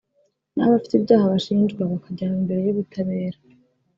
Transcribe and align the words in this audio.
naho 0.53 0.69
abafite 0.69 0.93
ibyaha 0.97 1.31
bashinjwa 1.33 1.81
bakajyanwa 1.91 2.37
imbere 2.41 2.61
y’ubutabera 2.63 3.37